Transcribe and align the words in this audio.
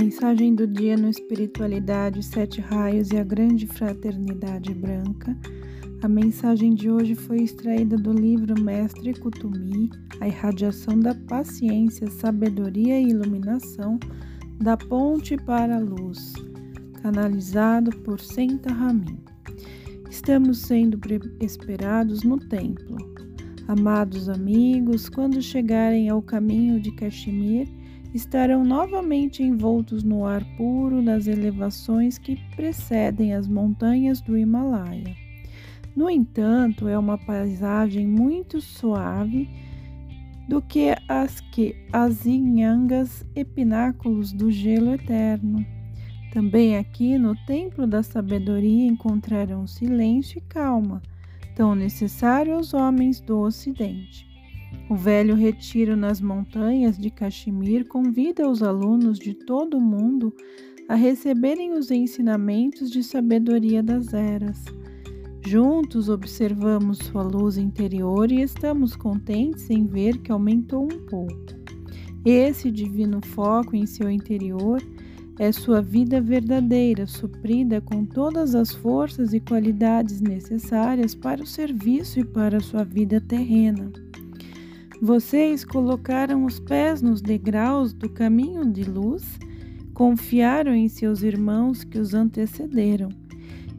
Mensagem 0.00 0.54
do 0.54 0.64
dia 0.64 0.96
no 0.96 1.08
Espiritualidade, 1.08 2.22
Sete 2.22 2.60
Raios 2.60 3.10
e 3.10 3.16
a 3.16 3.24
Grande 3.24 3.66
Fraternidade 3.66 4.72
Branca. 4.72 5.36
A 6.02 6.06
mensagem 6.08 6.72
de 6.72 6.88
hoje 6.88 7.16
foi 7.16 7.38
extraída 7.38 7.96
do 7.96 8.12
livro 8.12 8.54
Mestre 8.62 9.12
Kutumi, 9.12 9.90
A 10.20 10.28
Irradiação 10.28 11.00
da 11.00 11.16
Paciência, 11.16 12.08
Sabedoria 12.08 13.00
e 13.00 13.08
Iluminação, 13.08 13.98
da 14.60 14.76
Ponte 14.76 15.36
para 15.36 15.74
a 15.74 15.80
Luz, 15.80 16.32
canalizado 17.02 17.90
por 18.02 18.20
Senta 18.20 18.72
Ramin. 18.72 19.18
Estamos 20.08 20.58
sendo 20.58 20.96
esperados 21.40 22.22
no 22.22 22.38
templo. 22.38 23.17
Amados 23.68 24.30
amigos, 24.30 25.10
quando 25.10 25.42
chegarem 25.42 26.08
ao 26.08 26.22
caminho 26.22 26.80
de 26.80 26.90
Kashmir, 26.90 27.68
estarão 28.14 28.64
novamente 28.64 29.42
envoltos 29.42 30.02
no 30.02 30.24
ar 30.24 30.42
puro 30.56 31.02
das 31.02 31.26
elevações 31.26 32.16
que 32.16 32.36
precedem 32.56 33.34
as 33.34 33.46
montanhas 33.46 34.22
do 34.22 34.38
Himalaia. 34.38 35.14
No 35.94 36.08
entanto, 36.08 36.88
é 36.88 36.98
uma 36.98 37.18
paisagem 37.18 38.06
muito 38.06 38.58
suave 38.58 39.46
do 40.48 40.62
que 40.62 40.94
as 41.06 41.38
que 41.52 41.76
as 41.92 42.24
inhangas 42.24 43.22
e 43.36 43.44
pináculos 43.44 44.32
do 44.32 44.50
gelo 44.50 44.94
eterno. 44.94 45.62
Também 46.32 46.78
aqui 46.78 47.18
no 47.18 47.36
templo 47.44 47.86
da 47.86 48.02
sabedoria 48.02 48.86
encontrarão 48.86 49.66
silêncio 49.66 50.38
e 50.38 50.40
calma, 50.40 51.02
tão 51.58 51.74
necessário 51.74 52.54
aos 52.54 52.72
homens 52.72 53.20
do 53.20 53.40
ocidente. 53.40 54.24
O 54.88 54.94
velho 54.94 55.34
retiro 55.34 55.96
nas 55.96 56.20
montanhas 56.20 56.96
de 56.96 57.10
Caxemir 57.10 57.88
convida 57.88 58.48
os 58.48 58.62
alunos 58.62 59.18
de 59.18 59.34
todo 59.34 59.76
o 59.76 59.80
mundo 59.80 60.32
a 60.88 60.94
receberem 60.94 61.72
os 61.72 61.90
ensinamentos 61.90 62.92
de 62.92 63.02
sabedoria 63.02 63.82
das 63.82 64.14
eras. 64.14 64.64
Juntos 65.44 66.08
observamos 66.08 66.98
sua 66.98 67.24
luz 67.24 67.58
interior 67.58 68.30
e 68.30 68.40
estamos 68.40 68.94
contentes 68.94 69.68
em 69.68 69.84
ver 69.84 70.18
que 70.18 70.30
aumentou 70.30 70.84
um 70.84 71.06
pouco. 71.06 71.58
Esse 72.24 72.70
divino 72.70 73.20
foco 73.20 73.74
em 73.74 73.84
seu 73.84 74.08
interior 74.08 74.80
é 75.38 75.52
sua 75.52 75.80
vida 75.80 76.20
verdadeira, 76.20 77.06
suprida 77.06 77.80
com 77.80 78.04
todas 78.04 78.54
as 78.54 78.74
forças 78.74 79.32
e 79.32 79.38
qualidades 79.38 80.20
necessárias 80.20 81.14
para 81.14 81.42
o 81.42 81.46
serviço 81.46 82.18
e 82.18 82.24
para 82.24 82.56
a 82.56 82.60
sua 82.60 82.84
vida 82.84 83.20
terrena. 83.20 83.92
Vocês 85.00 85.64
colocaram 85.64 86.44
os 86.44 86.58
pés 86.58 87.00
nos 87.00 87.22
degraus 87.22 87.92
do 87.92 88.08
caminho 88.08 88.64
de 88.72 88.82
luz, 88.82 89.38
confiaram 89.94 90.74
em 90.74 90.88
seus 90.88 91.22
irmãos 91.22 91.84
que 91.84 92.00
os 92.00 92.14
antecederam. 92.14 93.08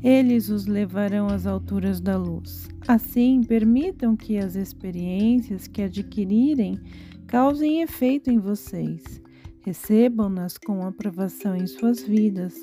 Eles 0.01 0.47
os 0.47 0.65
levarão 0.65 1.27
às 1.27 1.45
alturas 1.45 1.99
da 1.99 2.15
luz. 2.15 2.69
Assim, 2.87 3.43
permitam 3.43 4.15
que 4.15 4.37
as 4.37 4.55
experiências 4.55 5.67
que 5.67 5.81
adquirirem 5.81 6.79
causem 7.27 7.81
efeito 7.81 8.31
em 8.31 8.39
vocês. 8.39 9.21
Recebam-nas 9.69 10.57
com 10.57 10.81
aprovação 10.81 11.55
em 11.55 11.67
suas 11.67 12.01
vidas. 12.01 12.55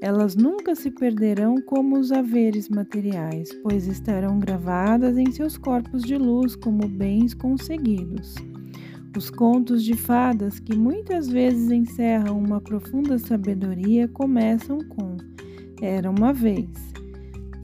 Elas 0.00 0.36
nunca 0.36 0.76
se 0.76 0.88
perderão 0.88 1.56
como 1.60 1.98
os 1.98 2.12
haveres 2.12 2.68
materiais, 2.68 3.52
pois 3.60 3.88
estarão 3.88 4.38
gravadas 4.38 5.18
em 5.18 5.32
seus 5.32 5.58
corpos 5.58 6.04
de 6.04 6.16
luz 6.16 6.54
como 6.54 6.86
bens 6.86 7.34
conseguidos. 7.34 8.36
Os 9.18 9.30
contos 9.30 9.82
de 9.82 9.96
fadas, 9.96 10.60
que 10.60 10.76
muitas 10.76 11.26
vezes 11.26 11.72
encerram 11.72 12.38
uma 12.38 12.60
profunda 12.60 13.18
sabedoria, 13.18 14.06
começam 14.06 14.78
com 14.78 15.16
Era 15.82 16.08
uma 16.08 16.32
vez. 16.32 16.70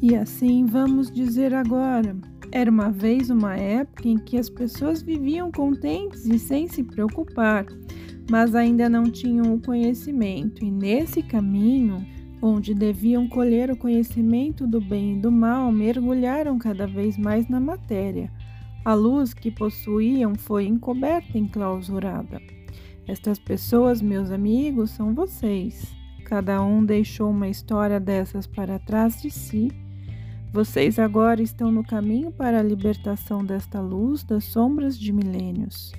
E 0.02 0.16
assim 0.16 0.66
vamos 0.66 1.12
dizer 1.12 1.54
agora. 1.54 2.16
Era 2.50 2.68
uma 2.68 2.90
vez 2.90 3.30
uma 3.30 3.56
época 3.56 4.08
em 4.08 4.18
que 4.18 4.36
as 4.36 4.50
pessoas 4.50 5.00
viviam 5.00 5.52
contentes 5.52 6.26
e 6.26 6.40
sem 6.40 6.66
se 6.66 6.82
preocupar, 6.82 7.64
mas 8.30 8.54
ainda 8.54 8.88
não 8.88 9.10
tinham 9.10 9.52
o 9.52 9.60
conhecimento, 9.60 10.64
e 10.64 10.70
nesse 10.70 11.20
caminho 11.20 12.06
onde 12.40 12.72
deviam 12.72 13.28
colher 13.28 13.72
o 13.72 13.76
conhecimento 13.76 14.68
do 14.68 14.80
bem 14.80 15.16
e 15.16 15.20
do 15.20 15.32
mal, 15.32 15.72
mergulharam 15.72 16.56
cada 16.56 16.86
vez 16.86 17.18
mais 17.18 17.48
na 17.48 17.58
matéria. 17.58 18.30
A 18.84 18.94
luz 18.94 19.34
que 19.34 19.50
possuíam 19.50 20.36
foi 20.36 20.66
encoberta 20.66 21.36
e 21.36 21.40
enclausurada. 21.40 22.40
Estas 23.06 23.38
pessoas, 23.38 24.00
meus 24.00 24.30
amigos, 24.30 24.90
são 24.90 25.12
vocês. 25.12 25.92
Cada 26.24 26.62
um 26.62 26.84
deixou 26.84 27.30
uma 27.30 27.48
história 27.48 27.98
dessas 27.98 28.46
para 28.46 28.78
trás 28.78 29.20
de 29.20 29.28
si. 29.28 29.72
Vocês 30.52 31.00
agora 31.00 31.42
estão 31.42 31.72
no 31.72 31.82
caminho 31.82 32.30
para 32.30 32.60
a 32.60 32.62
libertação 32.62 33.44
desta 33.44 33.80
luz 33.80 34.22
das 34.22 34.44
sombras 34.44 34.96
de 34.96 35.12
milênios. 35.12 35.92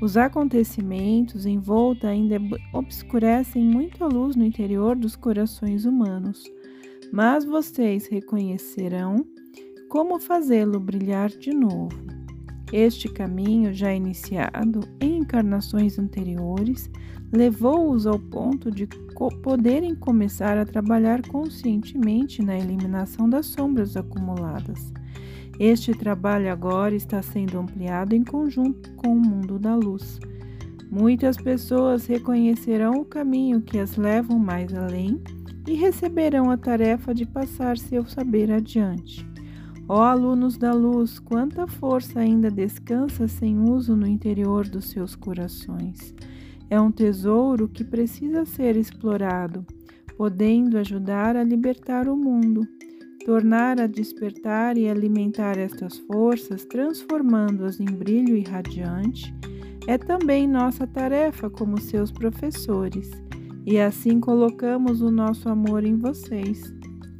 Os 0.00 0.16
acontecimentos 0.16 1.44
em 1.44 1.58
volta 1.58 2.08
ainda 2.08 2.36
obscurecem 2.72 3.62
muito 3.62 4.02
a 4.02 4.08
luz 4.08 4.34
no 4.34 4.44
interior 4.44 4.96
dos 4.96 5.14
corações 5.14 5.84
humanos, 5.84 6.42
mas 7.12 7.44
vocês 7.44 8.06
reconhecerão 8.06 9.26
como 9.90 10.18
fazê-lo 10.18 10.80
brilhar 10.80 11.28
de 11.28 11.50
novo. 11.50 11.94
Este 12.72 13.08
caminho, 13.08 13.74
já 13.74 13.92
iniciado 13.92 14.80
em 15.00 15.18
encarnações 15.18 15.98
anteriores, 15.98 16.88
levou-os 17.30 18.06
ao 18.06 18.18
ponto 18.18 18.70
de 18.70 18.86
poderem 19.42 19.94
começar 19.94 20.56
a 20.56 20.64
trabalhar 20.64 21.20
conscientemente 21.28 22.40
na 22.42 22.56
eliminação 22.56 23.28
das 23.28 23.46
sombras 23.46 23.96
acumuladas. 23.96 24.92
Este 25.60 25.92
trabalho 25.92 26.50
agora 26.50 26.94
está 26.94 27.20
sendo 27.20 27.58
ampliado 27.58 28.14
em 28.14 28.24
conjunto 28.24 28.90
com 28.94 29.12
o 29.12 29.20
mundo 29.20 29.58
da 29.58 29.76
luz. 29.76 30.18
Muitas 30.90 31.36
pessoas 31.36 32.06
reconhecerão 32.06 32.92
o 32.92 33.04
caminho 33.04 33.60
que 33.60 33.78
as 33.78 33.94
levam 33.94 34.38
mais 34.38 34.72
além 34.72 35.22
e 35.68 35.74
receberão 35.74 36.50
a 36.50 36.56
tarefa 36.56 37.12
de 37.12 37.26
passar 37.26 37.76
seu 37.76 38.06
saber 38.06 38.50
adiante. 38.50 39.28
Ó 39.86 40.02
alunos 40.02 40.56
da 40.56 40.72
luz, 40.72 41.18
quanta 41.18 41.66
força 41.66 42.20
ainda 42.20 42.50
descansa 42.50 43.28
sem 43.28 43.58
uso 43.58 43.94
no 43.94 44.06
interior 44.06 44.66
dos 44.66 44.88
seus 44.88 45.14
corações. 45.14 46.14
É 46.70 46.80
um 46.80 46.90
tesouro 46.90 47.68
que 47.68 47.84
precisa 47.84 48.46
ser 48.46 48.76
explorado, 48.76 49.66
podendo 50.16 50.78
ajudar 50.78 51.36
a 51.36 51.44
libertar 51.44 52.08
o 52.08 52.16
mundo 52.16 52.66
tornar 53.24 53.80
a 53.80 53.86
despertar 53.86 54.76
e 54.76 54.88
alimentar 54.88 55.58
estas 55.58 55.98
forças, 55.98 56.64
transformando-as 56.64 57.78
em 57.80 57.86
brilho 57.86 58.36
irradiante, 58.36 59.34
é 59.86 59.98
também 59.98 60.46
nossa 60.46 60.86
tarefa 60.86 61.48
como 61.50 61.80
seus 61.80 62.10
professores, 62.10 63.10
e 63.66 63.78
assim 63.78 64.20
colocamos 64.20 65.00
o 65.00 65.10
nosso 65.10 65.48
amor 65.48 65.84
em 65.84 65.96
vocês. 65.96 66.72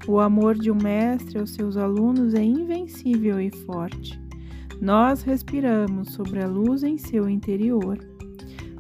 O 0.09 0.19
amor 0.19 0.57
de 0.57 0.71
um 0.71 0.79
mestre 0.83 1.39
aos 1.39 1.51
seus 1.51 1.77
alunos 1.77 2.35
é 2.35 2.43
invencível 2.43 3.41
e 3.41 3.51
forte. 3.51 4.21
Nós 4.81 5.23
respiramos 5.23 6.13
sobre 6.15 6.43
a 6.43 6.49
luz 6.49 6.83
em 6.83 6.97
seu 6.97 7.29
interior. 7.29 7.99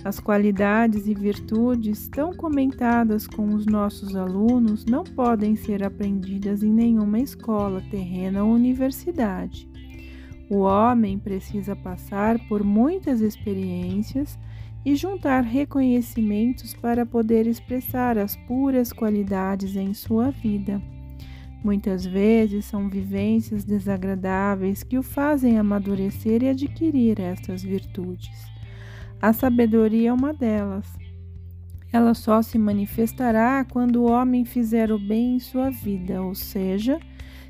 As 0.03 0.19
qualidades 0.19 1.07
e 1.07 1.13
virtudes 1.13 2.09
tão 2.09 2.33
comentadas 2.33 3.27
com 3.27 3.55
os 3.55 3.67
nossos 3.67 4.17
alunos 4.17 4.87
não 4.87 5.05
podem 5.05 5.55
ser 5.55 5.85
aprendidas 5.85 6.63
em 6.63 6.73
nenhuma 6.73 7.21
escola, 7.21 7.83
terrena 7.91 8.43
ou 8.43 8.51
universidade. 8.51 9.69
O 10.49 10.61
homem 10.61 11.19
precisa 11.19 11.77
passar 11.77 12.39
por 12.49 12.65
muitas 12.65 13.21
experiências 13.21 14.39
e 14.87 14.97
juntar 14.97 15.43
reconhecimentos 15.43 16.73
para 16.73 17.05
poder 17.05 17.47
expressar 17.47 18.17
as 18.17 18.35
puras 18.35 18.95
qualidades 18.95 19.77
em 19.77 19.93
sua 19.93 20.31
vida. 20.31 20.81
Muitas 21.63 22.07
vezes 22.07 22.65
são 22.65 22.89
vivências 22.89 23.65
desagradáveis 23.65 24.83
que 24.83 24.97
o 24.97 25.03
fazem 25.03 25.59
amadurecer 25.59 26.43
e 26.43 26.49
adquirir 26.49 27.21
estas 27.21 27.63
virtudes. 27.63 28.60
A 29.23 29.33
sabedoria 29.35 30.09
é 30.09 30.13
uma 30.13 30.33
delas. 30.33 30.87
Ela 31.93 32.15
só 32.15 32.41
se 32.41 32.57
manifestará 32.59 33.65
quando 33.65 33.97
o 33.97 34.11
homem 34.11 34.45
fizer 34.45 34.91
o 34.91 34.99
bem 34.99 35.37
em 35.37 35.41
sua 35.41 35.71
vida, 35.71 36.23
ou 36.23 36.35
seja, 36.35 36.99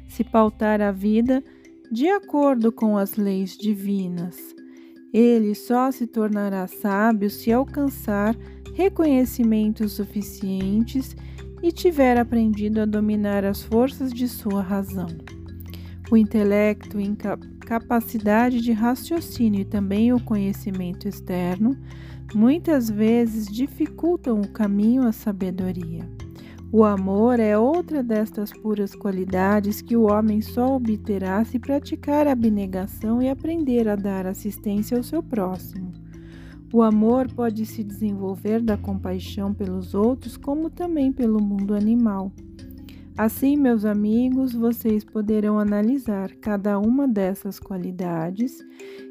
se 0.09 0.25
pautar 0.25 0.81
a 0.81 0.91
vida 0.91 1.45
de 1.93 2.09
acordo 2.09 2.73
com 2.73 2.97
as 2.97 3.17
leis 3.17 3.57
divinas. 3.57 4.37
Ele 5.13 5.55
só 5.55 5.91
se 5.91 6.07
tornará 6.07 6.67
sábio 6.67 7.29
se 7.29 7.53
alcançar 7.53 8.35
reconhecimentos 8.75 9.93
suficientes 9.93 11.15
e 11.63 11.71
tiver 11.71 12.17
aprendido 12.19 12.81
a 12.81 12.85
dominar 12.85 13.45
as 13.45 13.63
forças 13.63 14.13
de 14.13 14.27
sua 14.27 14.63
razão. 14.63 15.09
O 16.11 16.17
intelecto 16.17 16.99
capacidade 17.71 18.61
de 18.61 18.73
raciocínio 18.73 19.61
e 19.61 19.65
também 19.65 20.13
o 20.13 20.19
conhecimento 20.19 21.07
externo, 21.07 21.79
muitas 22.35 22.91
vezes 22.91 23.47
dificultam 23.47 24.41
o 24.41 24.49
caminho 24.49 25.07
à 25.07 25.13
sabedoria. 25.13 26.05
O 26.73 26.83
amor 26.83 27.39
é 27.39 27.57
outra 27.57 28.03
destas 28.03 28.53
puras 28.53 28.93
qualidades 28.93 29.81
que 29.81 29.97
o 29.97 30.11
homem 30.11 30.41
só 30.41 30.75
obterá 30.75 31.45
se 31.45 31.61
praticar 31.61 32.27
a 32.27 32.33
abnegação 32.33 33.23
e 33.23 33.29
aprender 33.29 33.89
a 33.89 33.95
dar 33.95 34.27
assistência 34.27 34.97
ao 34.97 35.05
seu 35.05 35.23
próximo. 35.23 35.93
O 36.73 36.83
amor 36.83 37.33
pode 37.33 37.65
se 37.67 37.85
desenvolver 37.85 38.61
da 38.61 38.77
compaixão 38.77 39.55
pelos 39.55 39.95
outros, 39.95 40.37
como 40.37 40.71
também 40.71 41.13
pelo 41.13 41.41
mundo 41.41 41.73
animal. 41.73 42.33
Assim, 43.21 43.55
meus 43.55 43.85
amigos, 43.85 44.55
vocês 44.55 45.05
poderão 45.05 45.59
analisar 45.59 46.31
cada 46.37 46.79
uma 46.79 47.07
dessas 47.07 47.61
qualidades 47.61 48.65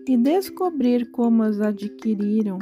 e 0.08 0.18
descobrir 0.18 1.12
como 1.12 1.44
as 1.44 1.62
adquiriram 1.62 2.58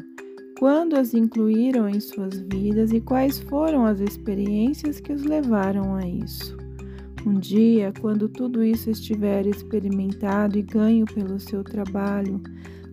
quando 0.60 0.98
as 0.98 1.14
incluíram 1.14 1.88
em 1.88 2.02
suas 2.02 2.38
vidas 2.42 2.92
e 2.92 3.00
quais 3.00 3.40
foram 3.40 3.86
as 3.86 4.02
experiências 4.02 5.00
que 5.00 5.14
os 5.14 5.24
levaram 5.24 5.96
a 5.96 6.06
isso. 6.06 6.58
Um 7.26 7.40
dia, 7.40 7.94
quando 8.02 8.28
tudo 8.28 8.62
isso 8.62 8.90
estiver 8.90 9.48
experimentado 9.48 10.58
e 10.58 10.62
ganho 10.62 11.06
pelo 11.06 11.40
seu 11.40 11.64
trabalho, 11.64 12.42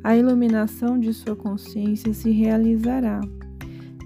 a 0.05 0.17
iluminação 0.17 0.97
de 0.97 1.13
sua 1.13 1.35
consciência 1.35 2.15
se 2.15 2.31
realizará. 2.31 3.21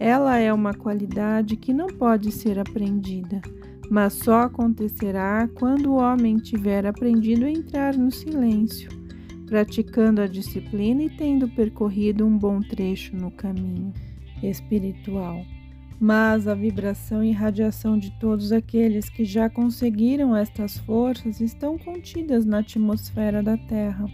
Ela 0.01 0.39
é 0.39 0.51
uma 0.51 0.73
qualidade 0.73 1.55
que 1.55 1.75
não 1.75 1.89
pode 1.89 2.33
ser 2.33 2.59
aprendida, 2.59 3.43
mas 3.91 4.15
só 4.15 4.43
acontecerá 4.43 5.49
quando 5.55 5.93
o 5.93 5.97
homem 5.97 6.37
tiver 6.37 6.87
aprendido 6.87 7.45
a 7.45 7.51
entrar 7.51 7.97
no 7.97 8.11
silêncio 8.11 8.99
praticando 9.49 10.21
a 10.21 10.27
disciplina 10.27 11.03
e 11.03 11.11
tendo 11.11 11.49
percorrido 11.49 12.27
um 12.27 12.37
bom 12.39 12.61
trecho 12.61 13.17
no 13.17 13.31
caminho 13.31 13.93
espiritual. 14.43 15.45
Mas 16.01 16.47
a 16.47 16.55
vibração 16.55 17.25
e 17.25 17.33
radiação 17.33 17.99
de 17.99 18.11
todos 18.21 18.53
aqueles 18.53 19.09
que 19.09 19.25
já 19.25 19.51
conseguiram 19.51 20.37
estas 20.37 20.79
forças 20.79 21.41
estão 21.41 21.77
contidas 21.77 22.45
na 22.45 22.59
atmosfera 22.59 23.43
da 23.43 23.57
Terra. 23.57 24.07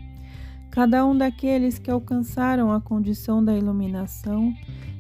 Cada 0.71 1.05
um 1.05 1.17
daqueles 1.17 1.79
que 1.79 1.91
alcançaram 1.91 2.73
a 2.73 2.81
condição 2.81 3.45
da 3.45 3.55
iluminação 3.55 4.55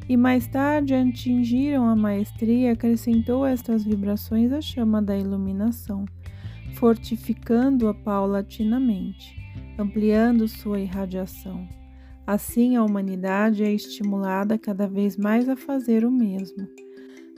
e 0.08 0.16
mais 0.16 0.46
tarde 0.46 0.94
atingiram 0.94 1.88
a 1.88 1.96
maestria 1.96 2.72
acrescentou 2.72 3.46
estas 3.46 3.84
vibrações 3.84 4.52
à 4.52 4.60
chama 4.60 5.00
da 5.00 5.16
iluminação, 5.16 6.04
fortificando-a 6.74 7.94
paulatinamente 7.94 9.44
ampliando 9.78 10.46
sua 10.46 10.80
irradiação. 10.80 11.68
Assim, 12.26 12.76
a 12.76 12.82
humanidade 12.82 13.62
é 13.62 13.72
estimulada 13.72 14.56
cada 14.56 14.86
vez 14.86 15.16
mais 15.16 15.48
a 15.48 15.56
fazer 15.56 16.04
o 16.04 16.10
mesmo. 16.10 16.66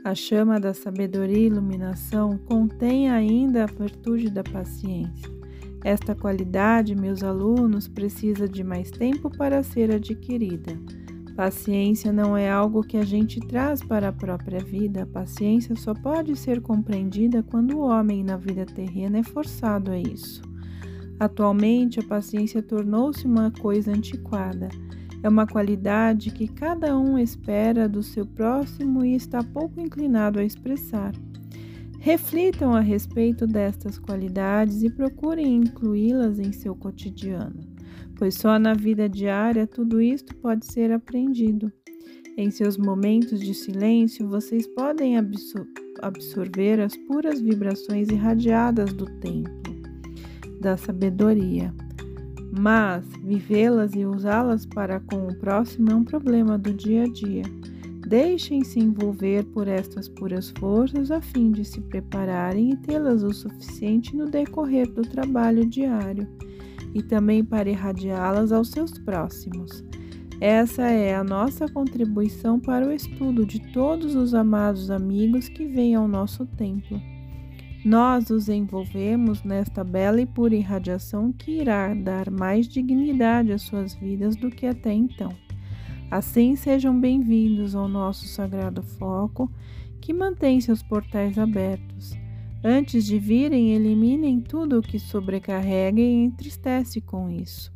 A 0.04 0.14
chama 0.14 0.60
da 0.60 0.72
sabedoria 0.72 1.38
e 1.38 1.46
iluminação 1.46 2.38
contém 2.38 3.10
ainda 3.10 3.64
a 3.64 3.66
virtude 3.66 4.30
da 4.30 4.44
paciência. 4.44 5.34
Esta 5.82 6.14
qualidade, 6.14 6.94
meus 6.94 7.22
alunos, 7.22 7.88
precisa 7.88 8.48
de 8.48 8.62
mais 8.62 8.90
tempo 8.90 9.30
para 9.30 9.62
ser 9.62 9.92
adquirida. 9.92 10.78
Paciência 11.36 12.10
não 12.10 12.34
é 12.34 12.50
algo 12.50 12.82
que 12.82 12.96
a 12.96 13.04
gente 13.04 13.40
traz 13.40 13.82
para 13.82 14.08
a 14.08 14.12
própria 14.12 14.58
vida. 14.58 15.02
A 15.02 15.06
paciência 15.06 15.76
só 15.76 15.92
pode 15.92 16.34
ser 16.34 16.62
compreendida 16.62 17.42
quando 17.42 17.76
o 17.76 17.80
homem 17.82 18.24
na 18.24 18.38
vida 18.38 18.64
terrena 18.64 19.18
é 19.18 19.22
forçado 19.22 19.90
a 19.90 19.98
isso. 19.98 20.40
Atualmente, 21.20 22.00
a 22.00 22.02
paciência 22.02 22.62
tornou-se 22.62 23.26
uma 23.26 23.50
coisa 23.50 23.92
antiquada. 23.92 24.70
É 25.22 25.28
uma 25.28 25.46
qualidade 25.46 26.30
que 26.30 26.48
cada 26.48 26.96
um 26.98 27.18
espera 27.18 27.86
do 27.86 28.02
seu 28.02 28.24
próximo 28.24 29.04
e 29.04 29.14
está 29.14 29.44
pouco 29.44 29.78
inclinado 29.78 30.38
a 30.38 30.44
expressar. 30.44 31.12
Reflitam 31.98 32.74
a 32.74 32.80
respeito 32.80 33.46
destas 33.46 33.98
qualidades 33.98 34.82
e 34.82 34.88
procurem 34.88 35.56
incluí-las 35.56 36.38
em 36.38 36.52
seu 36.52 36.74
cotidiano, 36.74 37.60
pois 38.16 38.34
só 38.34 38.58
na 38.58 38.74
vida 38.74 39.08
diária 39.08 39.66
tudo 39.66 40.00
isto 40.00 40.34
pode 40.36 40.66
ser 40.66 40.90
aprendido. 40.92 41.70
Em 42.36 42.50
seus 42.50 42.76
momentos 42.76 43.40
de 43.40 43.54
silêncio, 43.54 44.28
vocês 44.28 44.66
podem 44.66 45.16
absor 45.16 45.66
absorver 46.02 46.78
as 46.78 46.94
puras 46.94 47.40
vibrações 47.40 48.10
irradiadas 48.10 48.92
do 48.92 49.06
tempo 49.20 49.50
da 50.60 50.76
sabedoria. 50.76 51.72
Mas 52.58 53.04
vivê-las 53.24 53.94
e 53.94 54.04
usá-las 54.04 54.66
para 54.66 55.00
com 55.00 55.26
o 55.28 55.34
próximo 55.36 55.90
é 55.90 55.94
um 55.94 56.04
problema 56.04 56.58
do 56.58 56.72
dia 56.74 57.04
a 57.04 57.08
dia. 57.08 57.44
Deixem-se 58.06 58.78
envolver 58.78 59.44
por 59.46 59.66
estas 59.66 60.08
puras 60.08 60.50
forças 60.58 61.10
a 61.10 61.20
fim 61.20 61.50
de 61.50 61.64
se 61.64 61.80
prepararem 61.80 62.72
e 62.72 62.76
tê-las 62.76 63.22
o 63.22 63.32
suficiente 63.32 64.14
no 64.14 64.26
decorrer 64.26 64.86
do 64.92 65.02
trabalho 65.02 65.64
diário 65.64 66.28
e 66.96 67.02
também 67.02 67.44
para 67.44 67.68
irradiá-las 67.68 68.50
aos 68.52 68.70
seus 68.70 68.98
próximos. 68.98 69.84
Essa 70.40 70.84
é 70.84 71.14
a 71.14 71.22
nossa 71.22 71.68
contribuição 71.68 72.58
para 72.58 72.86
o 72.86 72.92
estudo 72.92 73.44
de 73.44 73.60
todos 73.70 74.14
os 74.14 74.32
amados 74.32 74.90
amigos 74.90 75.46
que 75.46 75.66
vêm 75.66 75.94
ao 75.94 76.08
nosso 76.08 76.46
templo. 76.46 76.98
Nós 77.84 78.30
os 78.30 78.48
envolvemos 78.48 79.44
nesta 79.44 79.84
bela 79.84 80.20
e 80.22 80.26
pura 80.26 80.56
irradiação 80.56 81.32
que 81.32 81.60
irá 81.60 81.92
dar 81.94 82.30
mais 82.30 82.66
dignidade 82.66 83.52
às 83.52 83.62
suas 83.62 83.94
vidas 83.94 84.34
do 84.34 84.50
que 84.50 84.66
até 84.66 84.92
então. 84.92 85.32
Assim 86.10 86.56
sejam 86.56 86.98
bem-vindos 86.98 87.74
ao 87.74 87.88
nosso 87.88 88.26
sagrado 88.26 88.82
foco, 88.82 89.50
que 90.00 90.14
mantém 90.14 90.60
seus 90.62 90.82
portais 90.82 91.38
abertos. 91.38 92.16
Antes 92.64 93.04
de 93.04 93.18
virem, 93.18 93.74
eliminem 93.74 94.40
tudo 94.40 94.78
o 94.78 94.82
que 94.82 94.98
sobrecarrega 94.98 96.00
e 96.00 96.24
entristece 96.24 97.00
com 97.00 97.30
isso. 97.30 97.72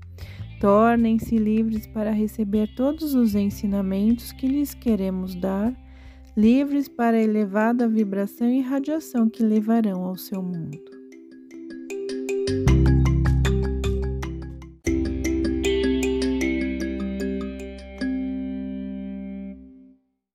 Tornem-se 0.60 1.36
livres 1.36 1.86
para 1.86 2.10
receber 2.10 2.74
todos 2.74 3.14
os 3.14 3.34
ensinamentos 3.34 4.32
que 4.32 4.46
lhes 4.46 4.74
queremos 4.74 5.34
dar 5.34 5.74
livres 6.36 6.88
para 6.88 7.16
a 7.16 7.22
elevada 7.22 7.88
vibração 7.88 8.50
e 8.50 8.60
radiação 8.60 9.28
que 9.28 9.42
levarão 9.42 10.04
ao 10.04 10.16
seu 10.16 10.42
mundo. 10.42 10.99